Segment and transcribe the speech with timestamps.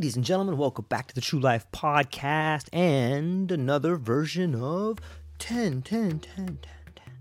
[0.00, 4.98] Ladies and gentlemen, welcome back to the True Life Podcast and another version of
[5.38, 6.58] 10, 10, 10, 10, 10,
[6.94, 7.12] 10.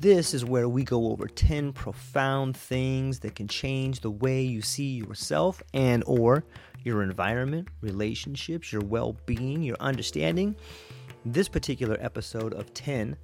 [0.00, 4.62] This is where we go over 10 profound things that can change the way you
[4.62, 6.42] see yourself and or
[6.84, 10.56] your environment, relationships, your well-being, your understanding.
[11.26, 13.14] This particular episode of 10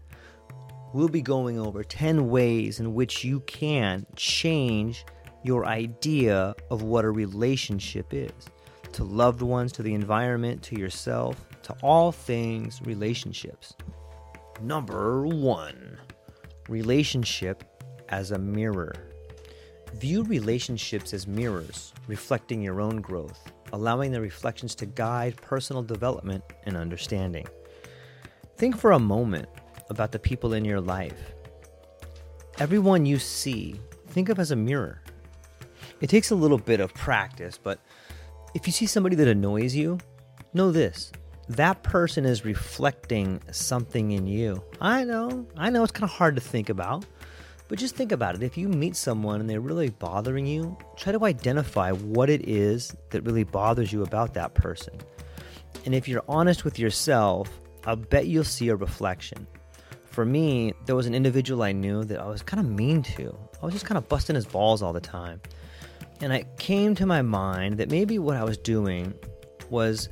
[0.92, 5.04] we'll be going over 10 ways in which you can change
[5.44, 8.32] your idea of what a relationship is
[8.92, 13.74] to loved ones, to the environment, to yourself, to all things relationships.
[14.60, 15.98] Number one,
[16.68, 17.64] relationship
[18.08, 18.94] as a mirror.
[19.94, 26.44] View relationships as mirrors, reflecting your own growth, allowing the reflections to guide personal development
[26.64, 27.46] and understanding.
[28.56, 29.48] Think for a moment
[29.90, 31.34] about the people in your life.
[32.58, 35.03] Everyone you see, think of as a mirror.
[36.04, 37.80] It takes a little bit of practice, but
[38.52, 39.96] if you see somebody that annoys you,
[40.52, 41.10] know this
[41.48, 44.62] that person is reflecting something in you.
[44.82, 47.06] I know, I know it's kind of hard to think about,
[47.68, 48.42] but just think about it.
[48.42, 52.94] If you meet someone and they're really bothering you, try to identify what it is
[53.08, 54.98] that really bothers you about that person.
[55.86, 57.48] And if you're honest with yourself,
[57.86, 59.46] I'll bet you'll see a reflection.
[60.04, 63.34] For me, there was an individual I knew that I was kind of mean to.
[63.62, 65.40] I was just kind of busting his balls all the time.
[66.20, 69.14] And it came to my mind that maybe what I was doing
[69.70, 70.08] was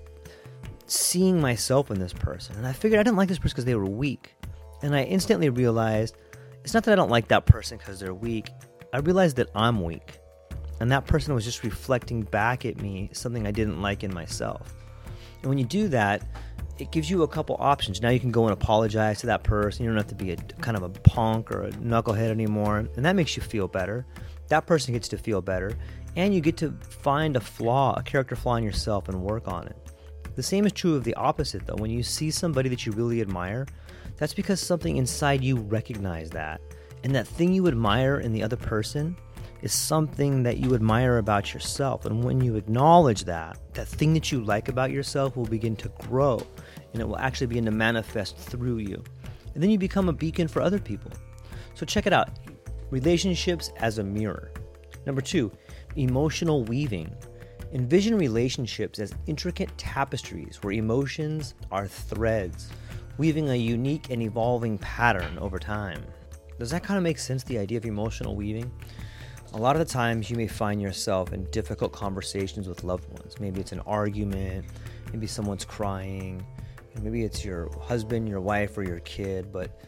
[0.87, 2.57] seeing myself in this person.
[2.57, 4.35] And I figured I didn't like this person because they were weak.
[4.83, 6.17] And I instantly realized
[6.65, 8.51] it's not that I don't like that person because they're weak.
[8.93, 10.19] I realized that I'm weak.
[10.81, 14.75] And that person was just reflecting back at me something I didn't like in myself.
[15.41, 16.27] And when you do that,
[16.79, 18.03] it gives you a couple options.
[18.03, 19.85] Now you can go and apologize to that person.
[19.85, 22.79] You don't have to be a kind of a punk or a knucklehead anymore.
[22.79, 24.05] And that makes you feel better.
[24.53, 25.79] That person gets to feel better.
[26.15, 29.67] And you get to find a flaw, a character flaw in yourself and work on
[29.67, 29.77] it.
[30.37, 31.77] The same is true of the opposite, though.
[31.77, 33.67] When you see somebody that you really admire,
[34.19, 36.61] that's because something inside you recognizes that.
[37.03, 39.17] And that thing you admire in the other person
[39.63, 42.05] is something that you admire about yourself.
[42.05, 45.89] And when you acknowledge that, that thing that you like about yourself will begin to
[46.03, 46.47] grow
[46.93, 49.03] and it will actually begin to manifest through you.
[49.55, 51.11] And then you become a beacon for other people.
[51.73, 52.29] So check it out
[52.93, 54.53] relationships as a mirror.
[55.07, 55.51] Number two,
[55.97, 57.13] emotional weaving.
[57.73, 62.69] Envision relationships as intricate tapestries where emotions are threads,
[63.17, 66.05] weaving a unique and evolving pattern over time.
[66.59, 68.71] Does that kind of make sense, the idea of emotional weaving?
[69.55, 73.41] A lot of the times you may find yourself in difficult conversations with loved ones.
[73.41, 74.67] Maybe it's an argument,
[75.13, 76.45] maybe someone's crying,
[77.01, 79.81] maybe it's your husband, your wife, or your kid, but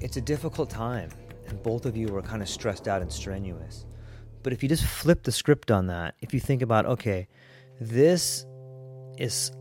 [0.00, 1.10] it's a difficult time,
[1.50, 3.86] and both of you are kind of stressed out and strenuous.
[4.42, 7.28] But if you just flip the script on that, if you think about, okay,
[7.80, 8.46] this
[9.18, 9.52] is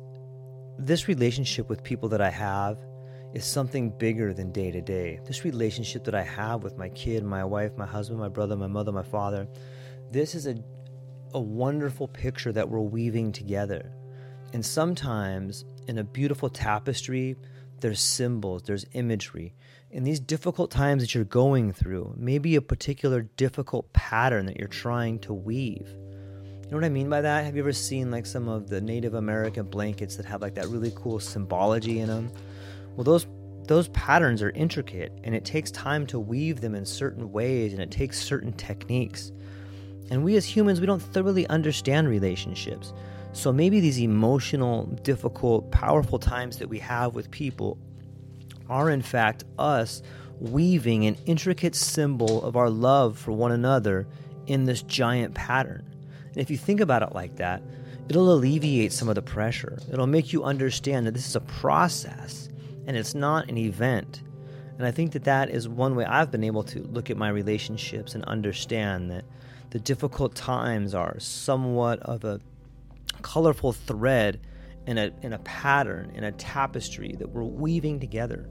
[0.77, 2.77] this relationship with people that I have
[3.33, 5.19] is something bigger than day to day.
[5.25, 8.67] This relationship that I have with my kid, my wife, my husband, my brother, my
[8.67, 9.47] mother, my father,
[10.11, 10.55] this is a,
[11.33, 13.91] a wonderful picture that we're weaving together.
[14.53, 17.35] And sometimes in a beautiful tapestry,
[17.81, 19.53] there's symbols, there's imagery.
[19.91, 24.67] In these difficult times that you're going through, maybe a particular difficult pattern that you're
[24.67, 25.87] trying to weave.
[25.87, 27.45] You know what I mean by that?
[27.45, 30.67] Have you ever seen like some of the Native American blankets that have like that
[30.67, 32.31] really cool symbology in them?
[32.95, 33.25] Well, those
[33.63, 37.81] those patterns are intricate and it takes time to weave them in certain ways and
[37.81, 39.31] it takes certain techniques.
[40.11, 42.93] And we as humans, we don't thoroughly understand relationships.
[43.31, 47.77] So maybe these emotional, difficult, powerful times that we have with people
[48.69, 50.01] are in fact us
[50.39, 54.07] weaving an intricate symbol of our love for one another
[54.47, 55.85] in this giant pattern.
[56.27, 57.61] And if you think about it like that,
[58.07, 59.79] it'll alleviate some of the pressure.
[59.91, 62.49] It'll make you understand that this is a process
[62.87, 64.23] and it's not an event.
[64.77, 67.29] And I think that that is one way I've been able to look at my
[67.29, 69.25] relationships and understand that
[69.71, 72.39] the difficult times are somewhat of a
[73.21, 74.39] colorful thread
[74.87, 78.49] in a, in a pattern, in a tapestry that we're weaving together.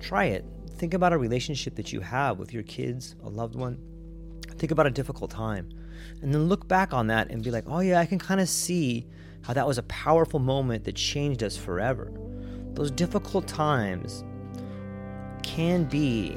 [0.00, 0.44] Try it.
[0.76, 3.78] Think about a relationship that you have with your kids, a loved one.
[4.56, 5.68] Think about a difficult time.
[6.22, 8.48] And then look back on that and be like, oh, yeah, I can kind of
[8.48, 9.06] see
[9.42, 12.12] how that was a powerful moment that changed us forever.
[12.74, 14.24] Those difficult times
[15.42, 16.36] can be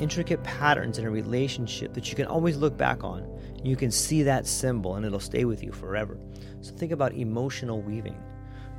[0.00, 3.29] intricate patterns in a relationship that you can always look back on.
[3.62, 6.18] You can see that symbol and it'll stay with you forever.
[6.60, 8.18] So think about emotional weaving.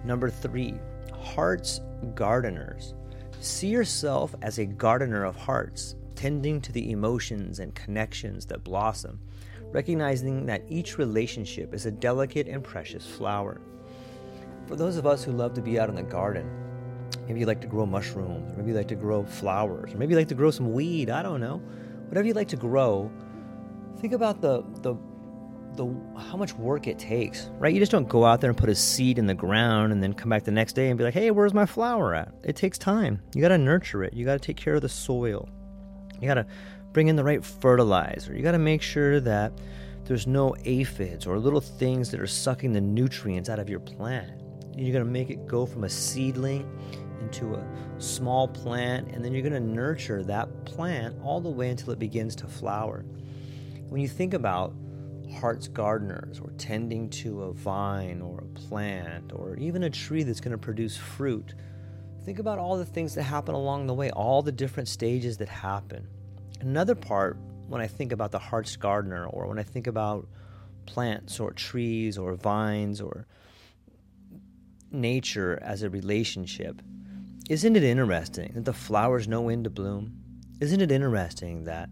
[0.04, 0.76] Number three,
[1.14, 1.82] hearts
[2.16, 2.96] gardeners.
[3.40, 9.20] See yourself as a gardener of hearts, tending to the emotions and connections that blossom,
[9.72, 13.62] recognizing that each relationship is a delicate and precious flower.
[14.68, 16.50] For those of us who love to be out in the garden,
[17.28, 20.12] maybe you like to grow mushrooms, or maybe you like to grow flowers, or maybe
[20.12, 21.58] you like to grow some weed, I don't know.
[22.08, 23.12] Whatever you like to grow,
[24.02, 24.96] think about the, the
[25.76, 25.86] the
[26.20, 27.74] how much work it takes, right?
[27.74, 30.14] You just don't go out there and put a seed in the ground and then
[30.14, 32.78] come back the next day and be like, "Hey, where's my flower at?" It takes
[32.78, 33.22] time.
[33.34, 34.14] You got to nurture it.
[34.14, 35.48] You got to take care of the soil.
[36.20, 36.46] You got to
[36.92, 38.36] bring in the right fertilizer.
[38.36, 39.54] You got to make sure that
[40.04, 44.42] there's no aphids or little things that are sucking the nutrients out of your plant.
[44.76, 46.70] You're going to make it go from a seedling
[47.22, 47.64] into a
[48.00, 52.00] small plant and then you're going to nurture that plant all the way until it
[52.00, 53.06] begins to flower.
[53.92, 54.74] When you think about
[55.34, 60.40] heart's gardeners or tending to a vine or a plant or even a tree that's
[60.40, 61.56] going to produce fruit.
[62.24, 65.50] Think about all the things that happen along the way, all the different stages that
[65.50, 66.08] happen.
[66.62, 67.36] Another part,
[67.68, 70.26] when I think about the heart's gardener or when I think about
[70.86, 73.28] plants or trees or vines or
[74.90, 76.82] nature as a relationship,
[77.50, 80.14] isn't it interesting that the flowers know when to bloom?
[80.62, 81.90] Isn't it interesting that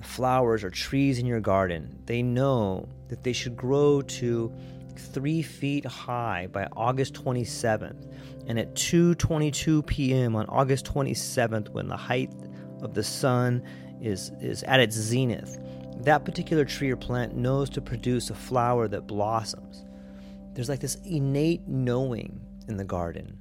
[0.00, 4.50] the flowers or trees in your garden, they know that they should grow to
[4.96, 8.10] three feet high by August 27th.
[8.46, 10.34] And at 2:22 p.m.
[10.34, 12.32] on August 27th, when the height
[12.80, 13.62] of the sun
[14.00, 15.58] is, is at its zenith,
[15.98, 19.84] that particular tree or plant knows to produce a flower that blossoms.
[20.54, 23.38] There's like this innate knowing in the garden.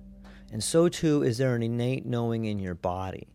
[0.51, 3.27] And so too is there an innate knowing in your body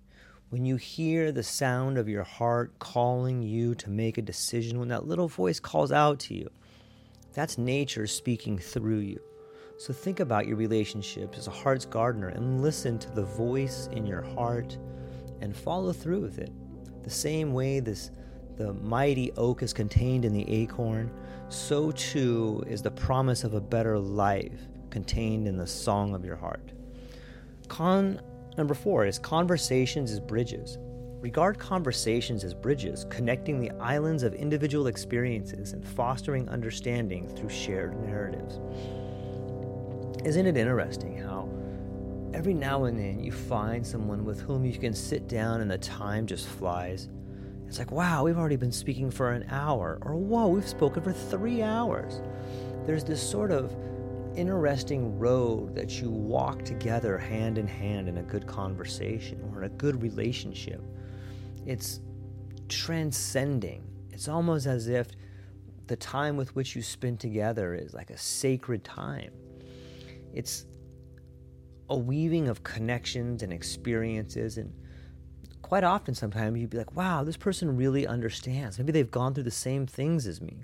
[0.54, 4.86] when you hear the sound of your heart calling you to make a decision, when
[4.86, 6.48] that little voice calls out to you,
[7.32, 9.20] that's nature speaking through you.
[9.78, 14.06] So think about your relationship as a heart's gardener and listen to the voice in
[14.06, 14.78] your heart
[15.40, 16.52] and follow through with it.
[17.02, 18.12] The same way this
[18.56, 21.10] the mighty oak is contained in the acorn,
[21.48, 26.36] so too is the promise of a better life contained in the song of your
[26.36, 26.70] heart.
[27.66, 28.20] Con
[28.56, 30.78] Number four is conversations as bridges.
[31.20, 37.98] Regard conversations as bridges, connecting the islands of individual experiences and fostering understanding through shared
[38.06, 38.60] narratives.
[40.24, 41.48] Isn't it interesting how
[42.32, 45.78] every now and then you find someone with whom you can sit down and the
[45.78, 47.08] time just flies?
[47.66, 51.12] It's like, wow, we've already been speaking for an hour, or whoa, we've spoken for
[51.12, 52.20] three hours.
[52.86, 53.74] There's this sort of
[54.36, 59.64] interesting road that you walk together hand in hand in a good conversation or in
[59.64, 60.82] a good relationship.
[61.66, 62.00] It's
[62.68, 63.84] transcending.
[64.10, 65.08] It's almost as if
[65.86, 69.32] the time with which you spend together is like a sacred time.
[70.32, 70.66] It's
[71.90, 74.72] a weaving of connections and experiences and
[75.60, 79.42] quite often sometimes you'd be like wow this person really understands maybe they've gone through
[79.42, 80.62] the same things as me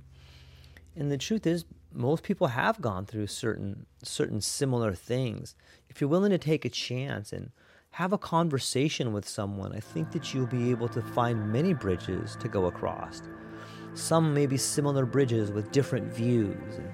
[0.97, 5.55] and the truth is most people have gone through certain certain similar things.
[5.89, 7.51] If you're willing to take a chance and
[7.93, 12.37] have a conversation with someone, I think that you'll be able to find many bridges
[12.37, 13.23] to go across.
[13.95, 16.77] Some may be similar bridges with different views.
[16.77, 16.89] And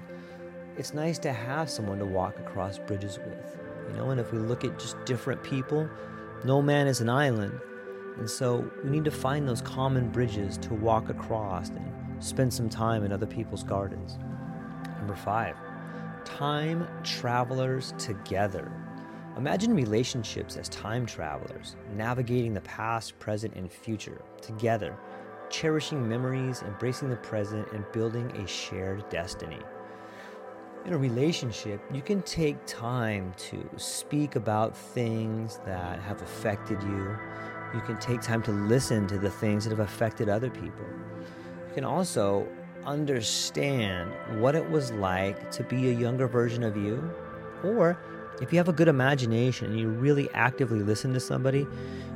[0.75, 3.57] it's nice to have someone to walk across bridges with.
[3.89, 5.87] You know, and if we look at just different people,
[6.43, 7.59] no man is an island.
[8.17, 12.69] And so we need to find those common bridges to walk across and spend some
[12.69, 14.17] time in other people's gardens.
[15.07, 15.55] Number five,
[16.25, 18.69] time travelers together.
[19.37, 24.97] Imagine relationships as time travelers, navigating the past, present, and future together,
[25.49, 29.61] cherishing memories, embracing the present, and building a shared destiny.
[30.83, 37.17] In a relationship, you can take time to speak about things that have affected you.
[37.73, 40.85] You can take time to listen to the things that have affected other people.
[41.69, 42.45] You can also
[42.85, 47.09] understand what it was like to be a younger version of you
[47.63, 47.97] or
[48.41, 51.65] if you have a good imagination and you really actively listen to somebody,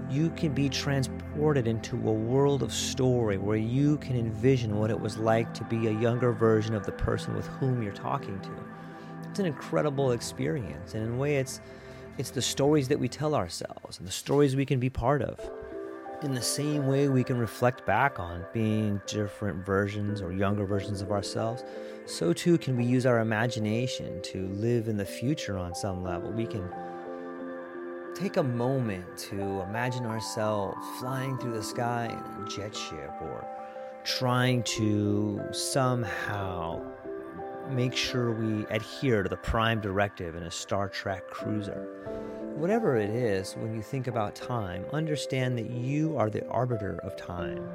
[0.09, 4.99] you can be transported into a world of story where you can envision what it
[4.99, 8.51] was like to be a younger version of the person with whom you're talking to.
[9.29, 11.61] It's an incredible experience, and in a way, it's
[12.17, 15.39] it's the stories that we tell ourselves and the stories we can be part of.
[16.21, 21.01] In the same way, we can reflect back on being different versions or younger versions
[21.01, 21.63] of ourselves
[22.05, 26.31] so too can we use our imagination to live in the future on some level.
[26.31, 26.69] We can
[28.13, 33.43] take a moment to imagine ourselves flying through the sky in a jet ship or
[34.03, 36.81] trying to somehow
[37.71, 41.87] make sure we adhere to the prime directive in a Star Trek cruiser.
[42.55, 47.17] Whatever it is, when you think about time, understand that you are the arbiter of
[47.17, 47.67] time.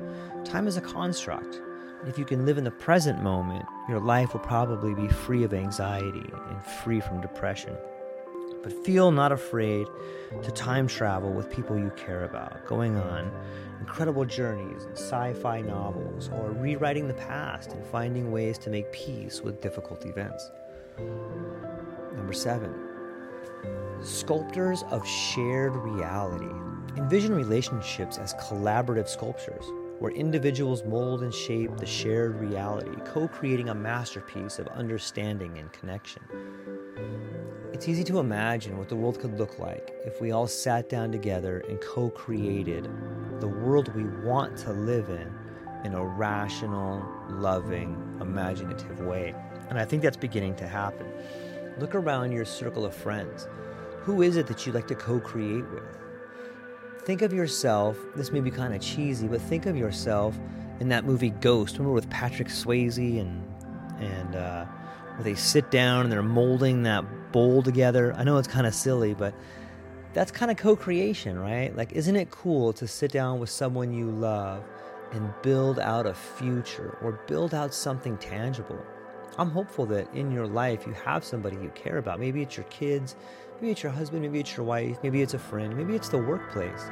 [0.45, 1.61] Time is a construct.
[2.07, 5.53] If you can live in the present moment, your life will probably be free of
[5.53, 7.77] anxiety and free from depression.
[8.63, 9.87] But feel not afraid
[10.43, 13.31] to time travel with people you care about, going on
[13.81, 18.91] incredible journeys in sci fi novels, or rewriting the past and finding ways to make
[18.93, 20.51] peace with difficult events.
[22.15, 22.75] Number seven,
[24.03, 26.55] sculptors of shared reality.
[26.97, 29.65] Envision relationships as collaborative sculptures
[29.99, 35.73] where individuals mold and shape the shared reality, co creating a masterpiece of understanding and
[35.73, 36.23] connection.
[37.73, 41.13] It's easy to imagine what the world could look like if we all sat down
[41.13, 42.91] together and co created
[43.41, 45.33] the world we want to live in
[45.85, 49.35] in a rational, loving, imaginative way.
[49.69, 51.07] And I think that's beginning to happen.
[51.79, 53.49] Look around your circle of friends.
[54.01, 55.97] Who is it that you'd like to co create with?
[57.07, 60.37] think of yourself, this may be kind of cheesy, but think of yourself
[60.81, 61.75] in that movie Ghost.
[61.75, 63.45] Remember with Patrick Swayze and
[64.01, 64.65] and uh,
[65.15, 68.13] where they sit down and they're molding that bowl together.
[68.15, 69.33] I know it's kind of silly, but
[70.13, 71.75] that's kind of co-creation, right?
[71.75, 74.65] Like, isn't it cool to sit down with someone you love
[75.13, 78.85] and build out a future or build out something tangible?
[79.39, 82.19] I'm hopeful that in your life you have somebody you care about.
[82.21, 83.17] Maybe it's your kids,
[83.61, 86.19] Maybe it's your husband, maybe it's your wife, maybe it's a friend, maybe it's the
[86.19, 86.91] workplace.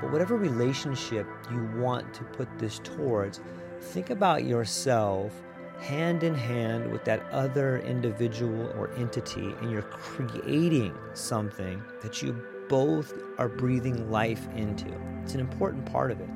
[0.00, 3.40] But whatever relationship you want to put this towards,
[3.80, 5.32] think about yourself
[5.80, 12.32] hand in hand with that other individual or entity, and you're creating something that you
[12.68, 14.86] both are breathing life into.
[15.24, 16.28] It's an important part of it.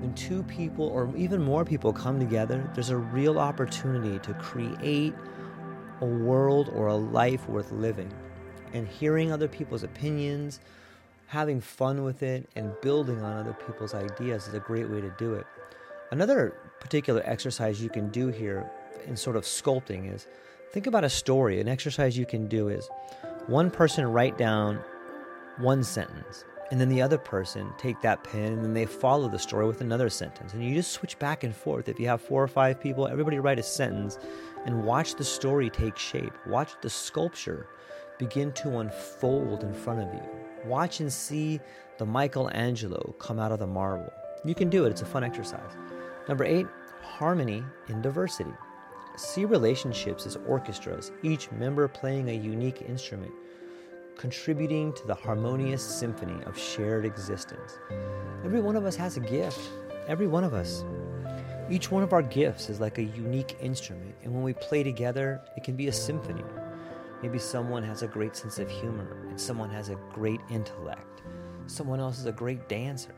[0.00, 5.14] When two people or even more people come together, there's a real opportunity to create
[6.00, 8.12] a world or a life worth living
[8.74, 10.60] and hearing other people's opinions,
[11.26, 15.12] having fun with it, and building on other people's ideas is a great way to
[15.18, 15.46] do it.
[16.10, 18.70] Another particular exercise you can do here
[19.06, 20.26] in sort of sculpting is
[20.72, 21.60] think about a story.
[21.60, 22.88] An exercise you can do is
[23.46, 24.78] one person write down
[25.58, 29.38] one sentence and then the other person take that pen and then they follow the
[29.38, 32.42] story with another sentence and you just switch back and forth if you have four
[32.42, 34.18] or five people everybody write a sentence
[34.64, 37.68] and watch the story take shape watch the sculpture
[38.18, 40.22] begin to unfold in front of you.
[40.64, 41.60] Watch and see
[41.98, 44.12] the Michelangelo come out of the marble.
[44.44, 45.72] You can do it, it's a fun exercise.
[46.28, 46.66] Number eight,
[47.02, 48.52] harmony in diversity.
[49.16, 53.32] See relationships as orchestras, each member playing a unique instrument,
[54.16, 57.78] contributing to the harmonious symphony of shared existence.
[58.44, 59.60] Every one of us has a gift.
[60.08, 60.84] Every one of us.
[61.68, 65.40] Each one of our gifts is like a unique instrument, and when we play together,
[65.56, 66.44] it can be a symphony.
[67.22, 71.22] Maybe someone has a great sense of humor and someone has a great intellect.
[71.66, 73.14] Someone else is a great dancer.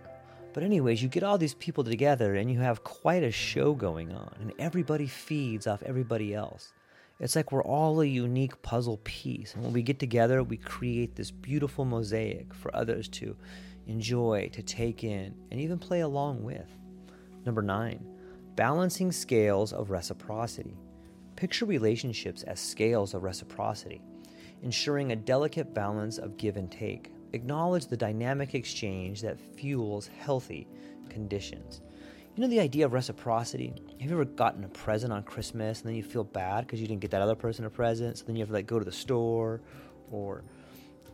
[0.54, 4.12] But, anyways, you get all these people together and you have quite a show going
[4.12, 6.72] on, and everybody feeds off everybody else.
[7.20, 9.54] It's like we're all a unique puzzle piece.
[9.54, 13.36] And when we get together, we create this beautiful mosaic for others to
[13.88, 16.68] enjoy, to take in, and even play along with.
[17.44, 18.06] Number nine,
[18.54, 20.76] balancing scales of reciprocity.
[21.34, 24.00] Picture relationships as scales of reciprocity.
[24.62, 27.12] ensuring a delicate balance of give and take.
[27.32, 30.66] Acknowledge the dynamic exchange that fuels healthy
[31.08, 31.80] conditions.
[32.38, 33.72] You know the idea of reciprocity?
[34.00, 36.86] Have you ever gotten a present on Christmas and then you feel bad because you
[36.86, 38.16] didn't get that other person a present?
[38.16, 39.60] So then you have to like go to the store
[40.12, 40.44] or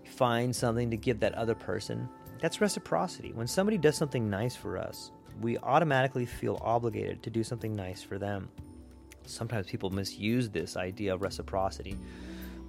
[0.05, 2.11] find something to give that other person.
[2.43, 3.33] That's reciprocity.
[3.33, 8.03] When somebody does something nice for us, we automatically feel obligated to do something nice
[8.03, 8.51] for them.
[9.25, 11.97] Sometimes people misuse this idea of reciprocity.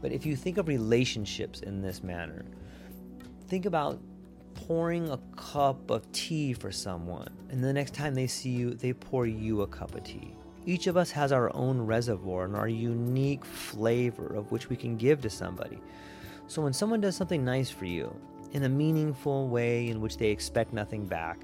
[0.01, 2.45] But if you think of relationships in this manner,
[3.49, 3.99] think about
[4.55, 8.93] pouring a cup of tea for someone, and the next time they see you, they
[8.93, 10.33] pour you a cup of tea.
[10.65, 14.97] Each of us has our own reservoir and our unique flavor of which we can
[14.97, 15.77] give to somebody.
[16.47, 18.15] So when someone does something nice for you
[18.53, 21.39] in a meaningful way in which they expect nothing back,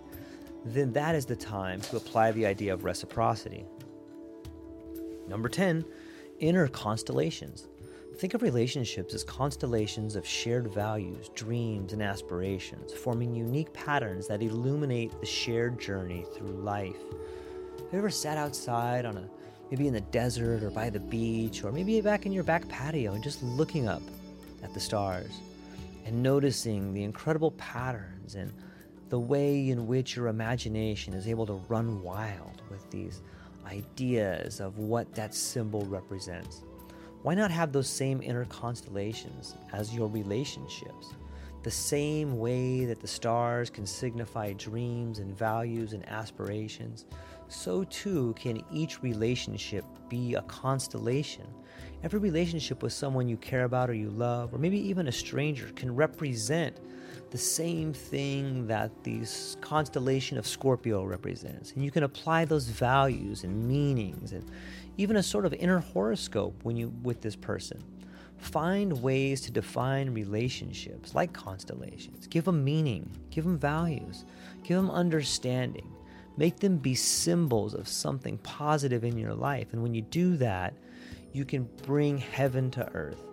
[0.66, 3.66] then that is the time to apply the idea of reciprocity.
[5.28, 5.86] Number 10,
[6.40, 7.68] inner constellations.
[8.22, 14.44] Think of relationships as constellations of shared values, dreams, and aspirations, forming unique patterns that
[14.44, 17.02] illuminate the shared journey through life.
[17.80, 19.28] Have you ever sat outside on a
[19.72, 23.14] maybe in the desert or by the beach or maybe back in your back patio
[23.14, 24.04] and just looking up
[24.62, 25.40] at the stars
[26.06, 28.54] and noticing the incredible patterns and
[29.10, 33.22] the way in which your imagination is able to run wild with these
[33.66, 36.62] ideas of what that symbol represents.
[37.24, 41.14] Why not have those same inner constellations as your relationships?
[41.62, 47.06] The same way that the stars can signify dreams and values and aspirations,
[47.48, 51.46] so too can each relationship be a constellation.
[52.04, 55.70] Every relationship with someone you care about or you love, or maybe even a stranger,
[55.76, 56.76] can represent
[57.32, 59.26] the same thing that the
[59.62, 61.72] constellation of Scorpio represents.
[61.72, 64.44] And you can apply those values and meanings and
[64.98, 67.82] even a sort of inner horoscope when you with this person.
[68.38, 72.28] Find ways to define relationships like constellations.
[72.28, 74.26] Give them meaning, give them values,
[74.64, 75.90] give them understanding.
[76.38, 79.74] Make them be symbols of something positive in your life.
[79.74, 80.74] And when you do that,
[81.34, 83.31] you can bring heaven to earth.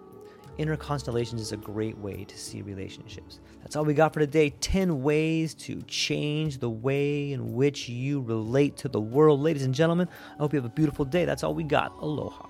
[0.59, 3.39] Inner constellations is a great way to see relationships.
[3.63, 8.21] That's all we got for today 10 ways to change the way in which you
[8.23, 9.39] relate to the world.
[9.41, 11.25] Ladies and gentlemen, I hope you have a beautiful day.
[11.25, 11.93] That's all we got.
[12.01, 12.45] Aloha.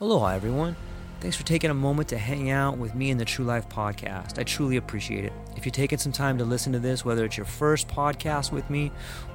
[0.00, 0.74] Aloha, everyone.
[1.20, 4.36] Thanks for taking a moment to hang out with me in the True Life podcast.
[4.36, 5.32] I truly appreciate it.
[5.56, 8.68] If you're taking some time to listen to this, whether it's your first podcast with
[8.68, 8.90] me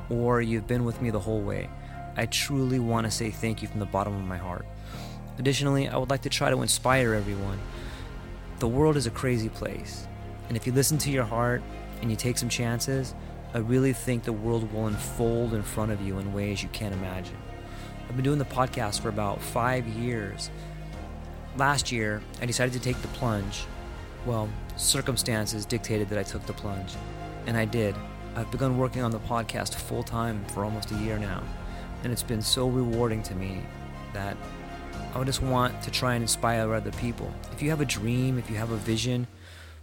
[0.09, 1.69] or you've been with me the whole way,
[2.17, 4.65] I truly want to say thank you from the bottom of my heart.
[5.39, 7.59] Additionally, I would like to try to inspire everyone.
[8.59, 10.05] The world is a crazy place,
[10.49, 11.63] and if you listen to your heart
[12.01, 13.15] and you take some chances,
[13.53, 16.93] I really think the world will unfold in front of you in ways you can't
[16.93, 17.37] imagine.
[18.07, 20.51] I've been doing the podcast for about five years.
[21.55, 23.63] Last year, I decided to take the plunge.
[24.25, 26.91] Well, circumstances dictated that I took the plunge,
[27.47, 27.95] and I did.
[28.35, 31.41] I've begun working on the podcast full time for almost a year now,
[32.03, 33.61] and it's been so rewarding to me
[34.13, 34.35] that
[35.13, 37.33] I would just want to try and inspire other people.
[37.51, 39.25] If you have a dream, if you have a vision,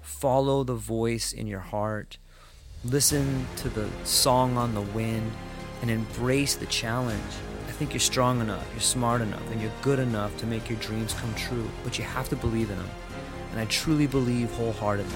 [0.01, 2.19] follow the voice in your heart.
[2.85, 5.33] Listen to the song on the wind
[5.83, 7.21] and embrace the challenge.
[7.67, 10.79] I think you're strong enough, you're smart enough, and you're good enough to make your
[10.79, 12.91] dreams come true, but you have to believe in them.
[13.51, 15.13] And I truly believe wholeheartedly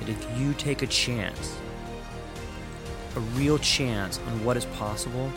[0.00, 1.58] that if you take a chance,
[3.16, 5.30] a real chance on what is possible,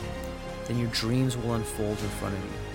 [0.67, 2.74] then your dreams will unfold in front of you